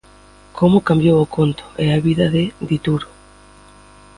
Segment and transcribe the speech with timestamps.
[0.57, 3.07] Como cambiou o conto e a vida de Dituro.